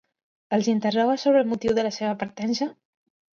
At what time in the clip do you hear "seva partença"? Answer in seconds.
1.99-2.69